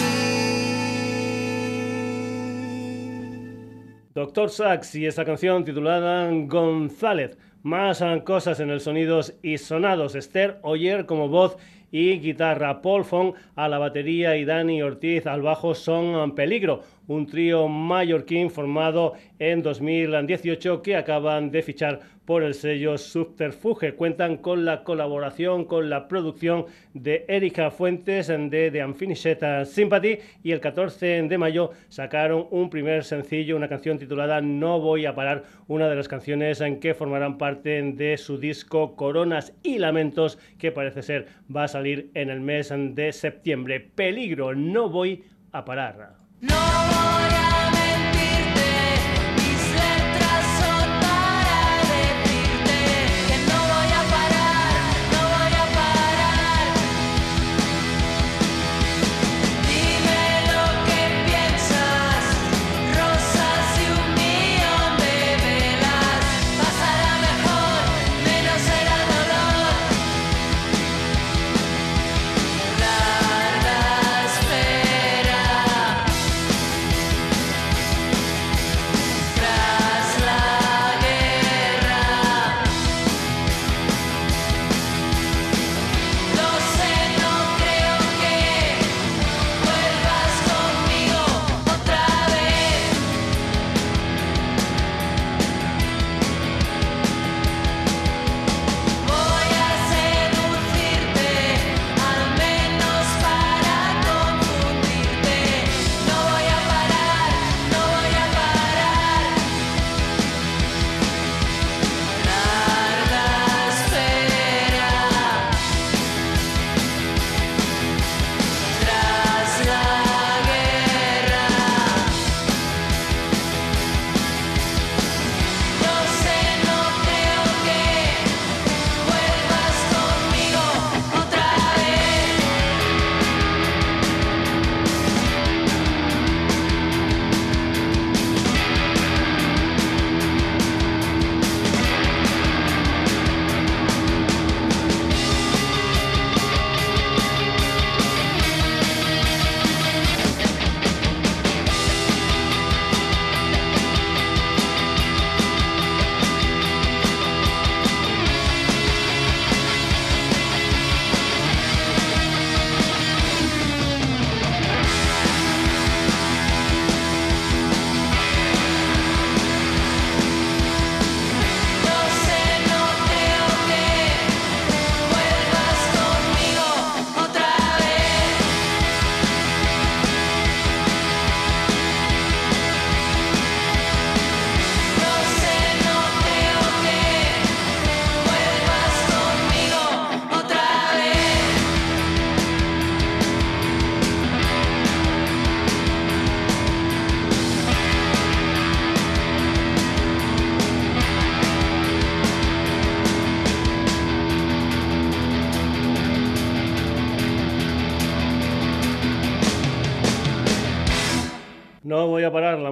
Doctor 4.15 4.49
Sax 4.49 4.95
y 4.95 5.05
esa 5.05 5.23
canción 5.23 5.63
titulada 5.63 6.27
González. 6.47 7.37
Más 7.61 8.03
cosas 8.25 8.59
en 8.59 8.71
el 8.71 8.81
sonidos 8.81 9.35
y 9.43 9.59
sonados. 9.59 10.15
Esther 10.15 10.59
Oyer 10.63 11.05
como 11.05 11.29
voz 11.29 11.57
y 11.91 12.19
guitarra. 12.19 12.81
Paul 12.81 13.05
Fong 13.05 13.35
a 13.55 13.69
la 13.69 13.77
batería 13.77 14.35
y 14.35 14.45
Dani 14.45 14.81
Ortiz 14.81 15.27
al 15.27 15.43
bajo 15.43 15.75
son 15.75 16.33
Peligro. 16.33 16.81
Un 17.07 17.27
trío 17.27 17.67
mallorquín 17.67 18.49
formado 18.49 19.13
en 19.39 19.61
2018 19.61 20.81
que 20.81 20.95
acaban 20.95 21.51
de 21.51 21.61
fichar 21.61 21.99
por 22.25 22.43
el 22.43 22.53
sello 22.53 22.97
Subterfuge. 22.97 23.95
Cuentan 23.95 24.37
con 24.37 24.63
la 24.63 24.83
colaboración, 24.83 25.65
con 25.65 25.89
la 25.89 26.07
producción 26.07 26.65
de 26.93 27.25
Erika 27.27 27.71
Fuentes 27.71 28.27
de 28.27 28.69
The 28.71 28.85
Unfinished 28.85 29.65
Sympathy 29.65 30.19
y 30.43 30.51
el 30.51 30.61
14 30.61 31.23
de 31.23 31.37
mayo 31.37 31.71
sacaron 31.89 32.47
un 32.51 32.69
primer 32.69 33.03
sencillo, 33.03 33.57
una 33.57 33.67
canción 33.67 33.97
titulada 33.97 34.39
No 34.39 34.79
voy 34.79 35.05
a 35.05 35.15
parar, 35.15 35.43
una 35.67 35.89
de 35.89 35.95
las 35.95 36.07
canciones 36.07 36.61
en 36.61 36.79
que 36.79 36.93
formarán 36.93 37.37
parte 37.37 37.81
de 37.81 38.17
su 38.17 38.37
disco 38.37 38.95
Coronas 38.95 39.53
y 39.63 39.79
Lamentos 39.79 40.37
que 40.57 40.71
parece 40.71 41.01
ser 41.01 41.27
va 41.53 41.65
a 41.65 41.67
salir 41.67 42.11
en 42.13 42.29
el 42.29 42.39
mes 42.41 42.71
de 42.71 43.11
septiembre. 43.11 43.79
Peligro, 43.79 44.55
no 44.55 44.89
voy 44.89 45.23
a 45.51 45.65
parar. 45.65 46.20
No 46.41 47.40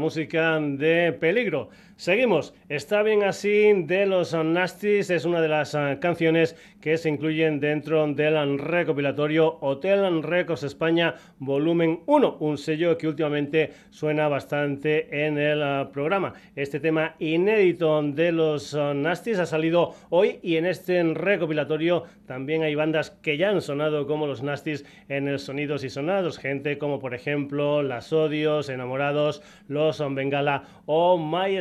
música 0.10 0.60
de 0.60 1.14
peligro. 1.20 1.70
Seguimos. 2.00 2.54
Está 2.70 3.04
bien 3.04 3.24
así 3.24 3.74
de 3.84 4.06
los 4.06 4.34
Nasties. 4.34 5.10
Es 5.10 5.26
una 5.26 5.42
de 5.42 5.50
las 5.50 5.76
ah, 5.76 5.98
canciones 6.00 6.56
que 6.80 6.98
se 6.98 7.10
incluyen 7.10 7.60
dentro 7.60 8.08
del 8.14 8.58
recopilatorio 8.58 9.58
Hotel 9.60 10.24
Records 10.24 10.64
España 10.64 11.16
Volumen 11.40 12.00
1, 12.06 12.38
un 12.40 12.58
sello 12.58 12.98
que 12.98 13.10
últimamente 13.10 13.74
suena 13.90 14.30
bastante 14.30 15.26
en 15.26 15.38
el 15.38 15.62
ah, 15.62 15.90
programa. 15.92 16.36
Este 16.56 16.80
tema 16.80 17.16
inédito 17.20 18.02
de 18.02 18.32
los 18.32 18.74
ah, 18.76 18.94
Nasties 18.94 19.40
ha 19.40 19.46
salido 19.46 19.94
hoy 20.10 20.40
y 20.42 20.56
en 20.56 20.68
este 20.68 21.04
recopilatorio 21.04 22.06
también 22.26 22.64
hay 22.64 22.76
bandas 22.76 23.12
que 23.12 23.36
ya 23.36 23.50
han 23.50 23.62
sonado 23.62 24.08
como 24.08 24.26
los 24.26 24.42
Nasties 24.42 24.86
en 25.10 25.28
el 25.28 25.40
Sonidos 25.40 25.84
y 25.84 25.90
Sonados. 25.90 26.38
Gente 26.38 26.78
como 26.78 27.00
por 27.00 27.14
ejemplo 27.14 27.84
Las 27.84 28.14
Odios, 28.14 28.70
Enamorados, 28.70 29.42
Los 29.68 30.00
Bengala 30.16 30.64
o 30.86 31.18
My 31.18 31.58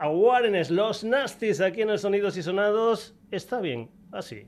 Awareness. 0.00 0.70
Los 0.70 1.04
Nasties 1.04 1.60
aquí 1.60 1.82
en 1.82 1.90
el 1.90 1.98
Sonidos 1.98 2.36
y 2.36 2.42
Sonados 2.42 3.14
está 3.30 3.60
bien 3.60 3.90
así. 4.12 4.46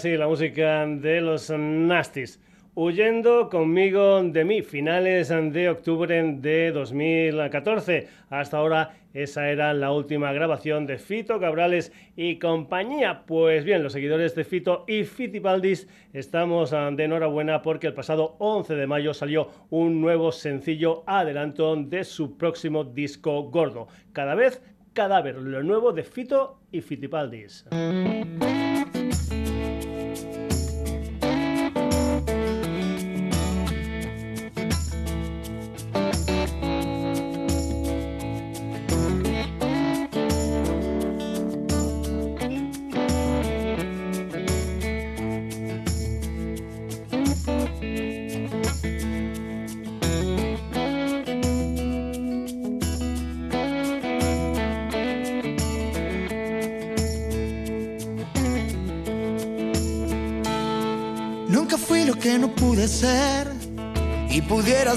Así 0.00 0.16
la 0.16 0.28
música 0.28 0.86
de 0.86 1.20
los 1.20 1.50
Nasties. 1.50 2.40
Huyendo 2.74 3.50
conmigo 3.50 4.22
de 4.22 4.46
mí, 4.46 4.62
finales 4.62 5.28
de 5.28 5.68
octubre 5.68 6.22
de 6.38 6.72
2014. 6.72 8.08
Hasta 8.30 8.56
ahora 8.56 8.94
esa 9.12 9.50
era 9.50 9.74
la 9.74 9.92
última 9.92 10.32
grabación 10.32 10.86
de 10.86 10.96
Fito 10.96 11.38
Cabrales 11.38 11.92
y 12.16 12.38
compañía. 12.38 13.24
Pues 13.26 13.66
bien, 13.66 13.82
los 13.82 13.92
seguidores 13.92 14.34
de 14.34 14.44
Fito 14.44 14.86
y 14.88 15.04
Fitipaldis 15.04 15.86
estamos 16.14 16.72
ah, 16.72 16.90
de 16.90 17.04
enhorabuena 17.04 17.60
porque 17.60 17.88
el 17.88 17.92
pasado 17.92 18.36
11 18.38 18.76
de 18.76 18.86
mayo 18.86 19.12
salió 19.12 19.50
un 19.68 20.00
nuevo 20.00 20.32
sencillo 20.32 21.04
adelanto 21.06 21.76
de 21.76 22.04
su 22.04 22.38
próximo 22.38 22.84
disco 22.84 23.42
gordo. 23.50 23.88
Cada 24.14 24.34
vez 24.34 24.62
cadáver, 24.94 25.36
lo 25.36 25.62
nuevo 25.62 25.92
de 25.92 26.04
Fito 26.04 26.60
y 26.72 26.80
Fitipaldis. 26.80 27.66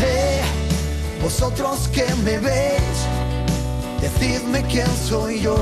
Hey, 0.00 0.40
vosotros 1.22 1.88
que 1.88 2.06
me 2.24 2.38
veis, 2.38 2.98
decidme 4.00 4.62
quién 4.64 4.88
soy 4.96 5.40
yo. 5.42 5.56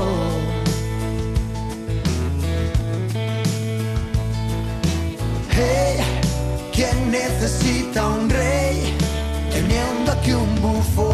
Hey, 5.51 5.97
¿quién 6.73 7.11
necesita 7.11 8.07
un 8.07 8.29
rey 8.29 8.97
teniendo 9.51 10.11
aquí 10.13 10.31
un 10.31 10.61
bufón? 10.61 11.08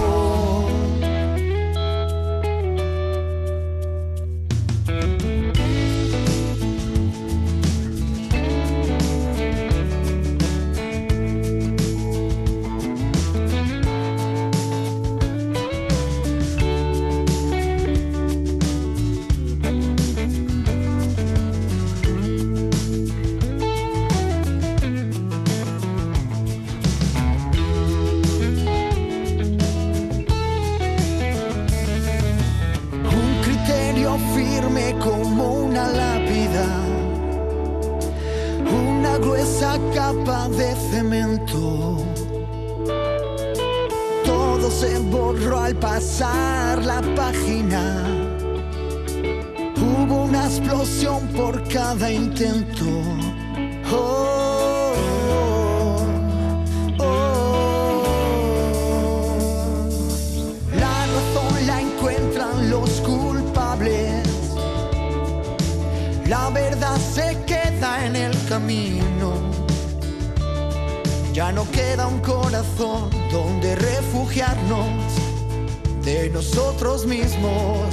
De 76.06 76.30
nosotros 76.30 77.04
mismos, 77.08 77.90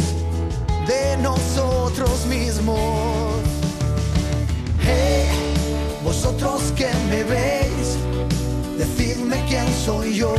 de 0.87 1.17
nosotros 1.23 2.27
mismos. 2.27 3.41
Hey, 4.83 5.29
vosotros 6.05 6.75
que 6.77 6.91
me 7.09 7.25
veis, 7.25 7.97
decidme 8.77 9.43
quién 9.49 9.67
soy 9.87 10.15
yo. 10.15 10.35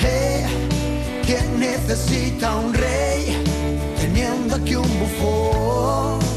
Hey, 0.00 0.46
¿quién 1.24 1.60
necesita 1.60 2.56
un 2.56 2.74
rey 2.74 3.40
teniendo 4.00 4.56
aquí 4.56 4.74
un 4.74 4.88
bufón? 4.98 6.35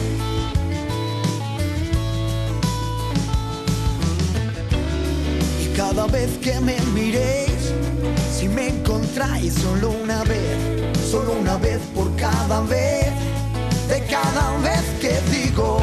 Cada 5.80 6.08
vez 6.08 6.38
que 6.40 6.60
me 6.60 6.78
miréis, 6.94 7.72
si 8.38 8.50
me 8.50 8.68
encontráis 8.68 9.54
solo 9.54 9.92
una 9.92 10.26
vez, 10.26 10.58
solo 11.10 11.32
una 11.40 11.56
vez 11.56 11.80
por 11.96 12.14
cada 12.18 12.60
vez, 12.64 13.08
de 13.88 14.04
cada 14.10 14.58
vez 14.58 14.84
que 15.00 15.14
digo 15.32 15.80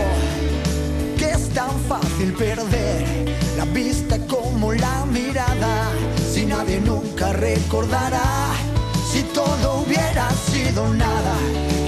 que 1.17 1.31
es 1.31 1.49
tan 1.55 1.71
fácil 1.89 2.35
perder 2.35 3.07
la 3.57 3.65
vista 3.65 4.19
como 4.27 4.75
la 4.75 5.07
mirada, 5.07 5.89
si 6.31 6.45
nadie 6.45 6.79
nunca 6.79 7.33
recordará, 7.33 8.53
si 9.11 9.23
todo 9.23 9.81
hubiera 9.81 10.29
sido 10.51 10.93
nada, 10.93 11.37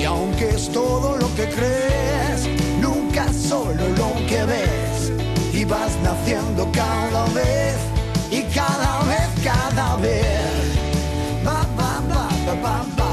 y 0.00 0.04
aunque 0.04 0.48
es 0.48 0.72
todo 0.72 1.18
lo 1.18 1.28
que 1.34 1.46
crees, 1.50 2.48
nunca 2.80 3.30
solo 3.34 3.86
lo 3.98 4.14
que 4.26 4.44
ves, 4.46 5.12
y 5.52 5.66
vas 5.66 5.92
naciendo 6.02 6.72
cada 6.72 7.26
vez, 7.34 7.76
y 8.30 8.42
cada 8.54 9.00
vez, 9.04 9.28
cada 9.42 9.96
vez. 9.96 11.44
Ba, 11.44 11.66
ba, 11.76 12.00
ba, 12.08 12.28
ba, 12.46 12.54
ba. 12.62 12.84
Ba, 12.96 13.07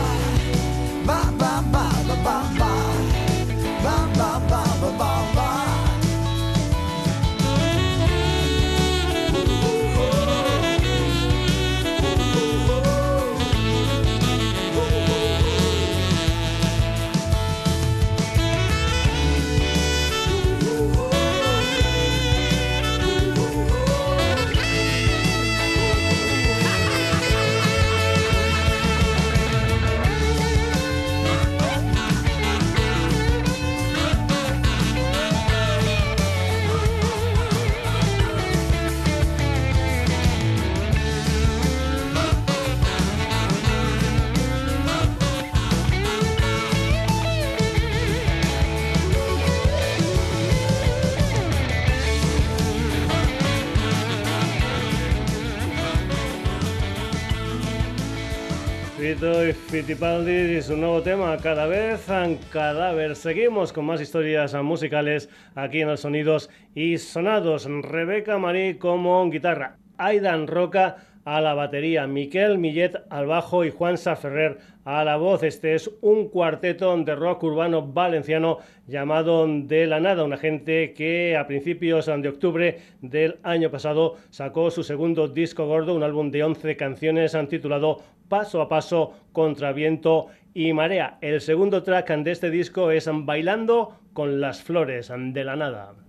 Fito 59.15 59.47
y 59.47 59.53
Fittipaldi 59.53 60.57
y 60.57 60.61
su 60.61 60.75
nuevo 60.75 61.01
tema, 61.01 61.37
cada 61.37 61.67
vez 61.67 62.09
en 62.09 62.35
cadáver. 62.51 63.15
Seguimos 63.15 63.71
con 63.71 63.85
más 63.85 64.01
historias 64.01 64.53
musicales 64.55 65.29
aquí 65.55 65.81
en 65.81 65.87
los 65.87 66.01
Sonidos 66.01 66.49
y 66.73 66.97
Sonados. 66.97 67.65
Rebeca 67.65 68.37
Marí 68.37 68.77
como 68.77 69.29
guitarra, 69.29 69.77
Aidan 69.97 70.47
Roca 70.47 70.97
a 71.25 71.41
la 71.41 71.55
batería, 71.55 72.05
Miquel 72.05 72.59
Millet 72.59 73.03
al 73.09 73.25
bajo 73.25 73.65
y 73.65 73.71
Juan 73.71 73.97
Saferrer 73.97 74.59
a 74.85 75.03
la 75.03 75.17
voz. 75.17 75.41
Este 75.41 75.73
es 75.73 75.89
un 76.01 76.29
cuarteto 76.29 76.95
de 76.95 77.15
rock 77.15 77.43
urbano 77.43 77.81
valenciano 77.81 78.59
llamado 78.85 79.47
De 79.47 79.87
la 79.87 79.99
Nada, 79.99 80.23
una 80.23 80.37
gente 80.37 80.93
que 80.93 81.35
a 81.35 81.47
principios 81.47 82.05
de 82.05 82.29
octubre 82.29 82.79
del 83.01 83.39
año 83.41 83.71
pasado 83.71 84.17
sacó 84.29 84.69
su 84.69 84.83
segundo 84.83 85.27
disco 85.27 85.65
gordo, 85.65 85.95
un 85.95 86.03
álbum 86.03 86.29
de 86.29 86.43
11 86.43 86.77
canciones 86.77 87.35
titulado 87.49 88.03
Paso 88.29 88.61
a 88.61 88.69
Paso 88.69 89.13
contra 89.33 89.73
Viento 89.73 90.27
y 90.53 90.73
Marea. 90.73 91.17
El 91.21 91.41
segundo 91.41 91.81
track 91.81 92.11
de 92.17 92.31
este 92.31 92.51
disco 92.51 92.91
es 92.91 93.09
Bailando 93.11 93.97
con 94.13 94.39
las 94.39 94.61
Flores 94.61 95.11
de 95.11 95.43
la 95.43 95.55
Nada. 95.55 96.04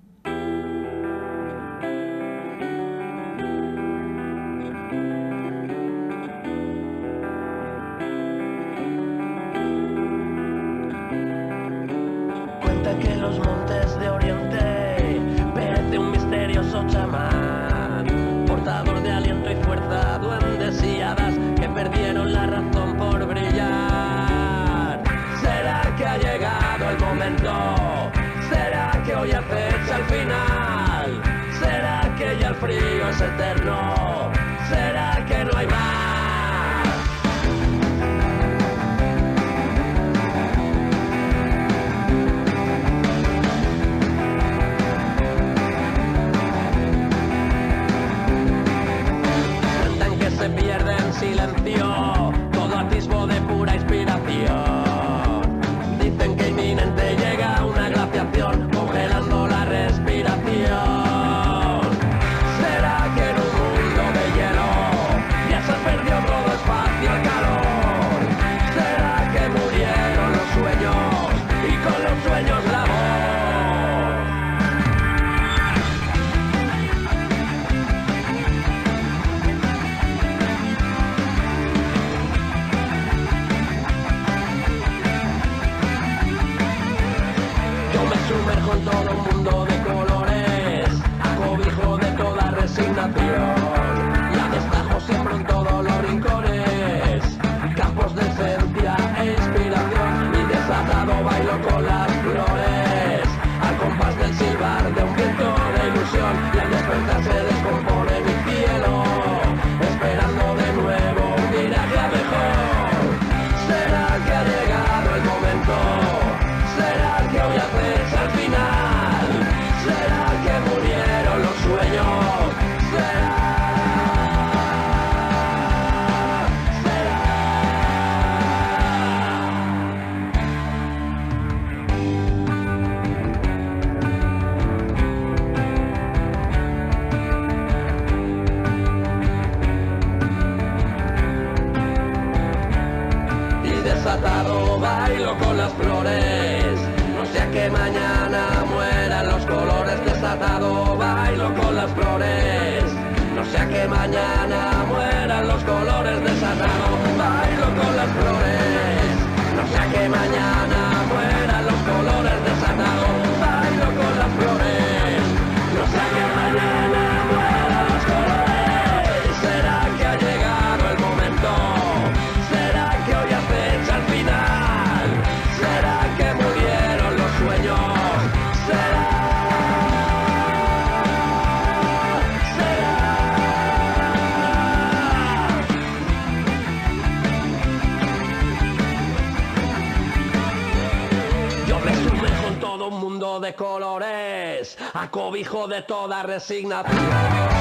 la 196.06 196.22
resignación. 196.22 197.55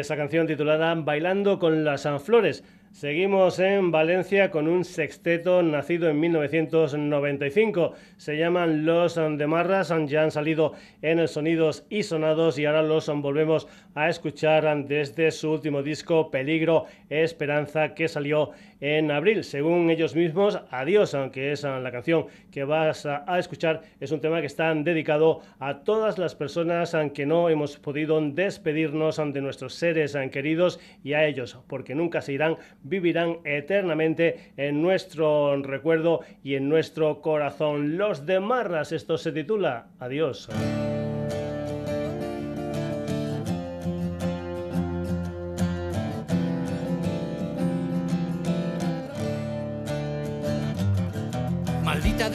esa 0.00 0.16
canción 0.16 0.46
titulada 0.46 0.94
Bailando 0.94 1.58
con 1.58 1.84
las 1.84 2.02
Sanflores. 2.02 2.64
Seguimos 2.92 3.60
en 3.60 3.92
Valencia 3.92 4.50
con 4.50 4.66
un 4.66 4.84
sexteto 4.84 5.62
nacido 5.62 6.08
en 6.08 6.18
1995. 6.18 7.92
Se 8.16 8.36
llaman 8.36 8.84
Los 8.84 9.16
Andemarras, 9.16 9.92
ya 10.06 10.24
han 10.24 10.32
salido 10.32 10.72
en 11.00 11.20
el 11.20 11.28
Sonidos 11.28 11.84
y 11.88 12.02
Sonados 12.02 12.58
y 12.58 12.66
ahora 12.66 12.82
los 12.82 13.06
volvemos 13.22 13.68
a 13.94 14.08
escuchar 14.08 14.86
desde 14.86 15.30
su 15.30 15.52
último 15.52 15.84
disco 15.84 16.32
Peligro 16.32 16.86
Esperanza 17.08 17.94
que 17.94 18.08
salió 18.08 18.50
en 18.80 19.10
abril. 19.10 19.44
Según 19.44 19.90
ellos 19.90 20.14
mismos, 20.14 20.60
Adiós, 20.70 21.16
que 21.32 21.52
es 21.52 21.64
ah, 21.64 21.78
la 21.80 21.92
canción 21.92 22.26
que 22.50 22.64
vas 22.64 23.06
a 23.06 23.38
escuchar, 23.38 23.82
es 24.00 24.10
un 24.12 24.20
tema 24.20 24.40
que 24.40 24.46
está 24.46 24.74
dedicado 24.74 25.40
a 25.58 25.80
todas 25.80 26.18
las 26.18 26.34
personas 26.34 26.94
ah, 26.94 27.08
que 27.10 27.26
no 27.26 27.48
hemos 27.48 27.76
podido 27.78 28.20
despedirnos 28.20 29.18
ah, 29.18 29.26
de 29.26 29.40
nuestros 29.40 29.74
seres 29.74 30.16
queridos 30.32 30.80
y 31.02 31.12
a 31.12 31.26
ellos, 31.26 31.58
porque 31.66 31.94
nunca 31.94 32.20
se 32.20 32.32
irán, 32.32 32.56
vivirán 32.82 33.38
eternamente 33.44 34.52
en 34.56 34.82
nuestro 34.82 35.60
recuerdo 35.62 36.20
y 36.42 36.54
en 36.54 36.68
nuestro 36.68 37.20
corazón. 37.20 37.96
Los 37.96 38.26
de 38.26 38.40
Marras, 38.40 38.92
esto 38.92 39.18
se 39.18 39.32
titula 39.32 39.88
Adiós. 39.98 40.48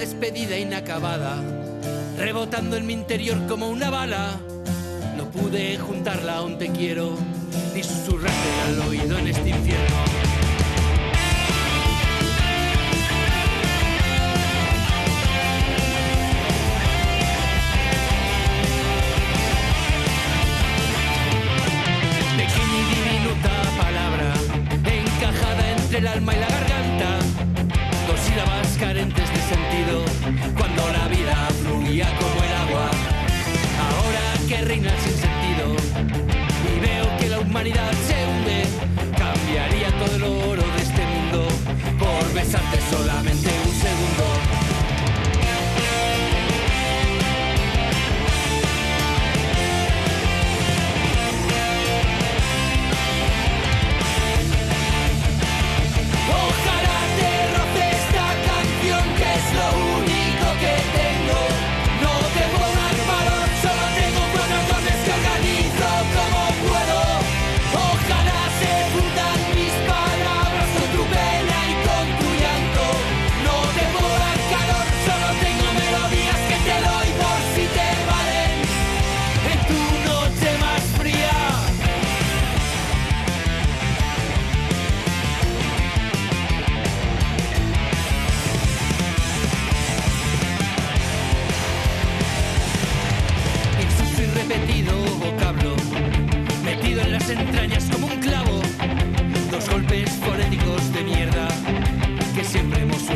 despedida 0.05 0.55
inacabada, 0.55 1.35
rebotando 2.15 2.77
en 2.77 2.85
mi 2.85 2.93
interior 2.93 3.47
como 3.47 3.69
una 3.69 3.89
bala. 3.89 4.39
No 5.17 5.31
pude 5.31 5.79
juntarla 5.79 6.35
a 6.35 6.41
un 6.43 6.59
te 6.59 6.67
quiero, 6.67 7.17
ni 7.73 7.81
susurrarle 7.81 8.61
al 8.67 8.87
oído 8.87 9.17
en 9.17 9.27
este 9.29 9.49
infierno. 9.49 10.34
solamente 42.89 43.64
repetido 94.47 94.93
vocablo, 95.19 95.75
metido 96.63 97.01
en 97.01 97.13
las 97.13 97.29
entrañas 97.29 97.89
como 97.91 98.07
un 98.07 98.19
clavo, 98.19 98.61
dos 99.49 99.69
golpes 99.69 100.09
fonéticos 100.23 100.93
de 100.93 101.03
mierda 101.03 101.47
que 102.35 102.43
siempre 102.43 102.81
hemos 102.81 103.01
usado. 103.01 103.14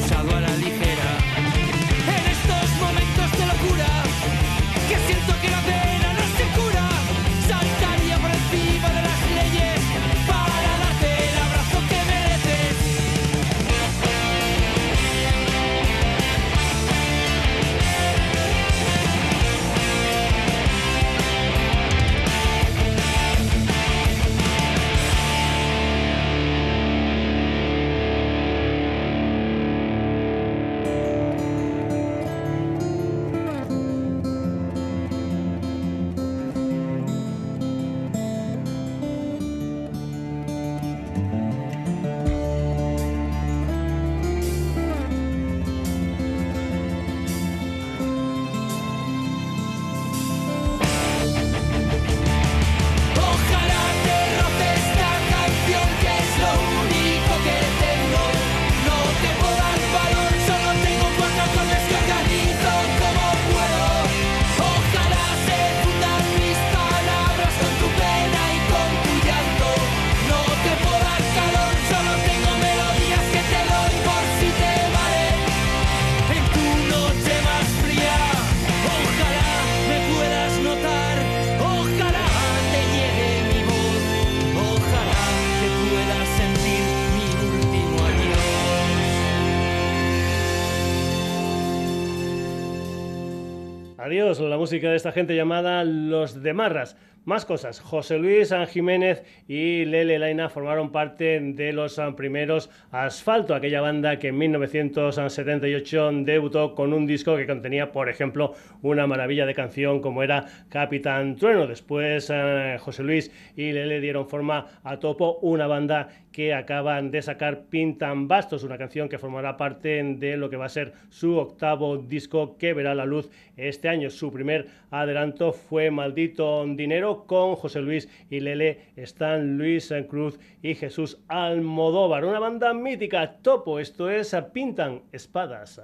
De 94.70 94.96
esta 94.96 95.12
gente 95.12 95.36
llamada 95.36 95.84
Los 95.84 96.44
de 96.44 96.54
Marras. 96.54 96.96
Más 97.26 97.44
cosas. 97.44 97.80
José 97.80 98.18
Luis 98.18 98.54
Jiménez 98.70 99.24
y 99.48 99.86
Lele 99.86 100.20
Laina 100.20 100.50
formaron 100.50 100.92
parte 100.92 101.40
de 101.40 101.74
los 101.74 102.00
ah, 102.00 102.16
primeros 102.16 102.70
Asfalto, 102.92 103.54
aquella 103.54 103.82
banda 103.82 104.18
que 104.20 104.30
en 104.30 104.38
1978 104.38 106.12
debutó 106.24 106.76
con 106.76 106.94
un 106.94 107.06
disco 107.06 107.36
que 107.36 107.46
contenía, 107.46 107.92
por 107.92 108.10
ejemplo, 108.10 108.54
una 108.82 109.06
maravilla 109.06 109.46
de 109.46 109.54
canción 109.54 110.02
como 110.02 110.24
era 110.24 110.46
Capitán 110.70 111.36
Trueno. 111.36 111.68
Después 111.68 112.32
eh, 112.34 112.78
José 112.80 113.04
Luis 113.04 113.32
y 113.56 113.74
Lele 113.74 114.00
dieron 114.00 114.30
forma 114.30 114.80
a 114.84 114.98
Topo, 114.98 115.40
una 115.42 115.68
banda 115.68 116.10
que 116.40 116.54
acaban 116.54 117.12
de 117.12 117.22
sacar 117.22 117.64
Pintan 117.70 118.30
Bastos, 118.30 118.64
una 118.64 118.78
canción 118.78 119.10
que 119.10 119.18
formará 119.18 119.58
parte 119.58 120.02
de 120.02 120.38
lo 120.38 120.50
que 120.50 120.56
va 120.56 120.68
a 120.68 120.70
ser 120.70 120.94
su 121.10 121.36
octavo 121.36 121.98
disco 121.98 122.56
que 122.58 122.74
verá 122.74 122.96
la 122.96 123.06
luz 123.06 123.30
este 123.58 123.90
año. 123.90 124.10
Su 124.10 124.32
primer 124.32 124.68
adelanto 124.90 125.52
fue 125.52 125.92
Maldito 125.92 126.66
Dinero 126.66 127.26
con 127.28 127.58
José 127.58 127.82
Luis 127.82 128.08
y 128.30 128.40
Lele, 128.40 128.84
están 128.96 129.58
Luis 129.58 129.94
Cruz 130.08 130.40
y 130.62 130.76
Jesús 130.76 131.22
Almodóvar. 131.28 132.24
Una 132.24 132.40
banda 132.40 132.74
mítica, 132.74 133.36
Topo, 133.42 133.78
esto 133.78 134.10
es 134.10 134.34
Pintan 134.54 135.02
Espadas. 135.12 135.82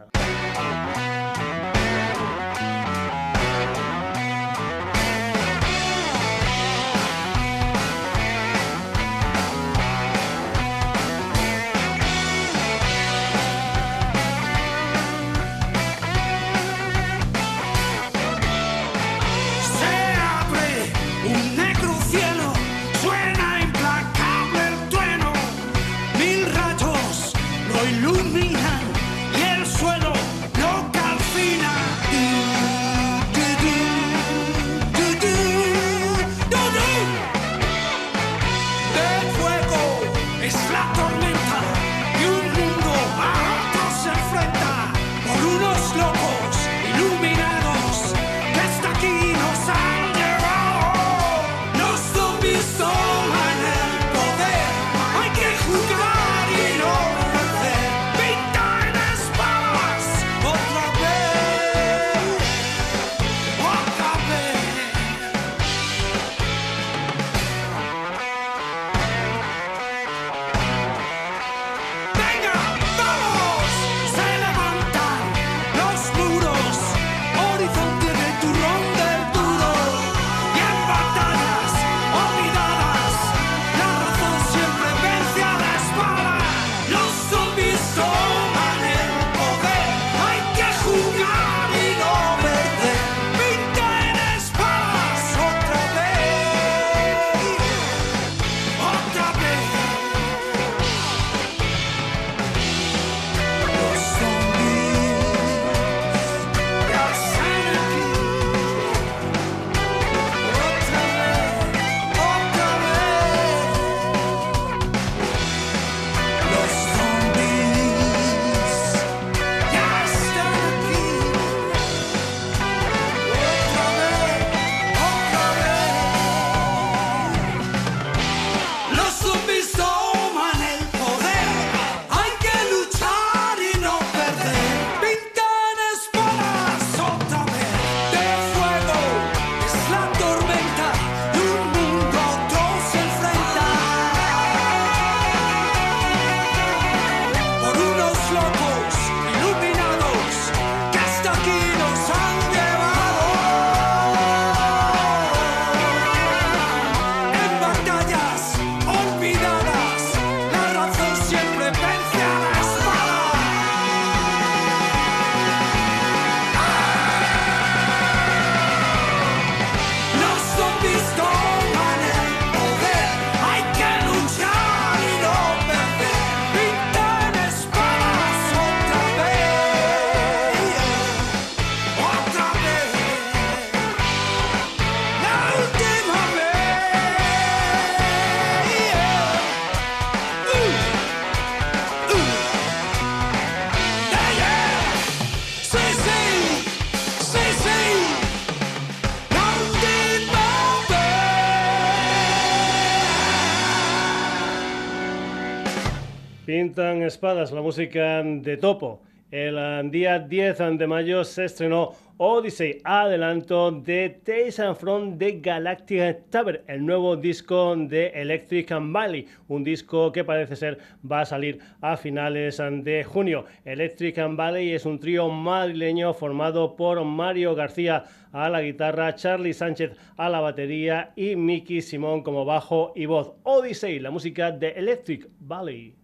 Espadas, 207.16 207.54
la 207.54 207.62
música 207.62 208.22
de 208.24 208.58
Topo. 208.58 209.02
El 209.32 209.58
eh, 209.58 209.82
día 209.90 210.20
10 210.20 210.78
de 210.78 210.86
mayo 210.86 211.24
se 211.24 211.46
estrenó 211.46 211.94
Odyssey, 212.18 212.82
adelanto 212.84 213.72
de 213.72 214.22
Tales 214.24 214.60
and 214.60 214.76
From 214.76 215.18
the 215.18 215.40
Galactic 215.40 216.30
Tavern, 216.30 216.62
el 216.68 216.86
nuevo 216.86 217.16
disco 217.16 217.74
de 217.78 218.08
Electric 218.08 218.70
Valley, 218.70 219.28
un 219.48 219.64
disco 219.64 220.12
que 220.12 220.26
parece 220.26 220.58
ser 220.58 220.78
va 221.10 221.22
a 221.22 221.26
salir 221.26 221.60
a 221.80 221.96
finales 221.96 222.58
de 222.58 223.06
junio. 223.06 223.46
Electric 223.64 224.18
Valley 224.36 224.74
es 224.74 224.86
un 224.86 225.00
trío 225.00 225.30
madrileño 225.30 226.14
formado 226.14 226.76
por 226.76 227.02
Mario 227.06 227.56
García 227.56 228.04
a 228.34 228.50
la 228.50 228.62
guitarra, 228.62 229.16
Charlie 229.16 229.54
Sánchez 229.54 229.98
a 230.18 230.28
la 230.28 230.42
batería 230.42 231.14
y 231.16 231.38
Mickey 231.38 231.82
Simón 231.82 232.24
como 232.24 232.44
bajo 232.44 232.92
y 232.94 233.06
voz. 233.06 233.32
Odyssey, 233.44 234.00
la 234.00 234.12
música 234.12 234.52
de 234.52 234.72
Electric 234.72 235.30
Valley. 235.40 235.96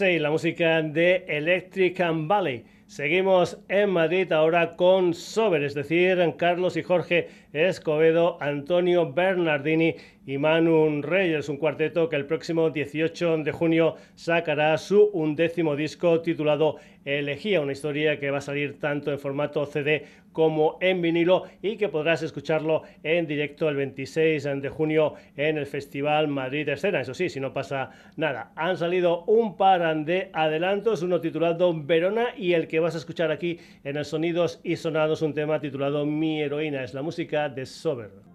La 0.00 0.30
música 0.30 0.80
de 0.80 1.26
Electric 1.28 2.00
and 2.00 2.26
Valley. 2.26 2.64
Seguimos 2.86 3.58
en 3.68 3.90
Madrid 3.90 4.32
ahora 4.32 4.74
con 4.74 5.12
Sober, 5.12 5.62
es 5.62 5.74
decir, 5.74 6.18
Carlos 6.38 6.78
y 6.78 6.82
Jorge 6.82 7.28
Escobedo, 7.52 8.38
Antonio 8.40 9.12
Bernardini 9.12 9.96
y 10.24 10.38
Manu 10.38 11.02
Reyes, 11.02 11.50
un 11.50 11.58
cuarteto 11.58 12.08
que 12.08 12.16
el 12.16 12.24
próximo 12.24 12.70
18 12.70 13.38
de 13.44 13.52
junio 13.52 13.96
sacará 14.14 14.78
su 14.78 15.10
undécimo 15.12 15.76
disco 15.76 16.22
titulado 16.22 16.76
Elegía, 17.04 17.60
una 17.60 17.72
historia 17.72 18.18
que 18.18 18.30
va 18.30 18.38
a 18.38 18.42
salir 18.42 18.78
tanto 18.78 19.12
en 19.12 19.18
formato 19.18 19.66
CD 19.66 20.06
como 20.40 20.78
en 20.80 21.02
vinilo 21.02 21.42
y 21.60 21.76
que 21.76 21.90
podrás 21.90 22.22
escucharlo 22.22 22.84
en 23.02 23.26
directo 23.26 23.68
el 23.68 23.76
26 23.76 24.44
de 24.62 24.70
junio 24.70 25.12
en 25.36 25.58
el 25.58 25.66
Festival 25.66 26.28
Madrid 26.28 26.66
Escena. 26.66 27.02
Eso 27.02 27.12
sí, 27.12 27.28
si 27.28 27.40
no 27.40 27.52
pasa 27.52 27.90
nada. 28.16 28.50
Han 28.56 28.78
salido 28.78 29.24
un 29.24 29.58
par 29.58 29.80
de 30.06 30.30
adelantos, 30.32 31.02
uno 31.02 31.20
titulado 31.20 31.74
Verona 31.74 32.28
y 32.38 32.54
el 32.54 32.68
que 32.68 32.80
vas 32.80 32.94
a 32.94 32.98
escuchar 32.98 33.30
aquí 33.30 33.58
en 33.84 33.98
el 33.98 34.06
Sonidos 34.06 34.60
y 34.64 34.76
Sonados, 34.76 35.20
un 35.20 35.34
tema 35.34 35.60
titulado 35.60 36.06
Mi 36.06 36.40
heroína. 36.40 36.84
Es 36.84 36.94
la 36.94 37.02
música 37.02 37.50
de 37.50 37.66
Sober. 37.66 38.29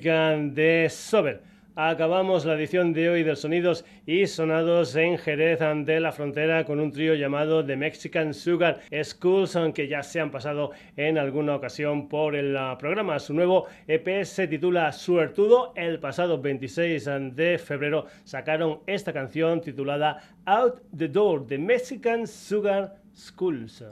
De 0.00 0.88
Sober. 0.88 1.42
Acabamos 1.76 2.46
la 2.46 2.54
edición 2.54 2.94
de 2.94 3.10
hoy 3.10 3.22
de 3.24 3.36
Sonidos 3.36 3.84
y 4.06 4.26
Sonados 4.26 4.96
en 4.96 5.18
Jerez 5.18 5.60
ante 5.60 6.00
la 6.00 6.12
frontera 6.12 6.64
con 6.64 6.80
un 6.80 6.92
trío 6.92 7.14
llamado 7.14 7.64
The 7.64 7.76
Mexican 7.76 8.32
Sugar 8.32 8.80
Schools, 8.90 9.54
aunque 9.54 9.88
ya 9.88 10.02
se 10.02 10.20
han 10.20 10.30
pasado 10.30 10.70
en 10.96 11.18
alguna 11.18 11.54
ocasión 11.54 12.08
por 12.08 12.36
el 12.36 12.56
ah, 12.56 12.78
programa. 12.78 13.18
Su 13.18 13.34
nuevo 13.34 13.66
EP 13.86 14.24
se 14.24 14.48
titula 14.48 14.90
Suertudo. 14.92 15.74
El 15.76 15.98
pasado 15.98 16.40
26 16.40 17.10
de 17.34 17.58
febrero 17.58 18.06
sacaron 18.24 18.80
esta 18.86 19.12
canción 19.12 19.60
titulada 19.60 20.20
Out 20.46 20.80
the 20.96 21.08
Door, 21.08 21.46
The 21.48 21.58
Mexican 21.58 22.26
Sugar 22.26 22.96
Schools. 23.14 23.84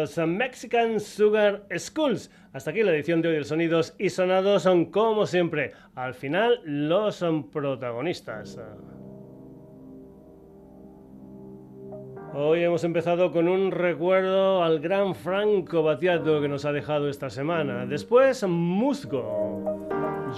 De 0.00 0.06
los 0.06 0.28
Mexican 0.28 0.98
Sugar 0.98 1.66
Schools. 1.76 2.30
Hasta 2.52 2.70
aquí 2.70 2.82
la 2.82 2.92
edición 2.92 3.20
de 3.20 3.28
hoy 3.28 3.34
de 3.36 3.44
Sonidos 3.44 3.94
y 3.98 4.08
Sonados 4.08 4.62
son 4.62 4.86
como 4.86 5.26
siempre, 5.26 5.72
al 5.94 6.14
final 6.14 6.60
los 6.64 7.22
protagonistas. 7.52 8.58
Hoy 12.32 12.62
hemos 12.62 12.84
empezado 12.84 13.30
con 13.32 13.48
un 13.48 13.72
recuerdo 13.72 14.62
al 14.62 14.80
gran 14.80 15.14
Franco 15.14 15.82
Battiato 15.82 16.40
que 16.40 16.48
nos 16.48 16.64
ha 16.64 16.72
dejado 16.72 17.08
esta 17.08 17.28
semana. 17.28 17.84
Después, 17.86 18.42
Musgo, 18.46 19.88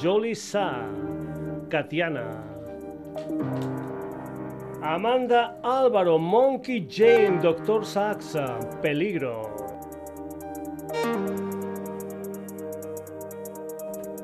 Jolie 0.03 0.35
Sa, 0.35 0.89
Katiana. 1.69 2.31
Amanda 4.83 5.61
Álvaro, 5.63 6.19
Monkey 6.19 6.89
Jane, 6.91 7.41
Doctor 7.41 7.87
Saxa, 7.87 8.59
Peligro. 8.83 9.55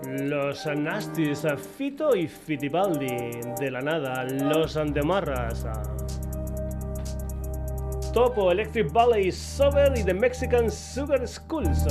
Los 0.02 0.66
Nastis, 0.66 1.46
Fito 1.76 2.16
y 2.16 2.26
Fitibaldi, 2.26 3.40
de 3.60 3.70
la 3.70 3.80
nada, 3.80 4.24
Los 4.24 4.76
Andemarras. 4.76 5.64
Topo, 8.12 8.50
Electric 8.50 8.92
Ballet, 8.92 9.30
Sober 9.30 9.96
y 9.96 10.02
The 10.02 10.14
Mexican 10.14 10.68
Sugar 10.68 11.28
Schools. 11.28 11.86